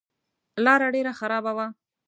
[0.65, 1.67] لاره ډېره خرابه وه.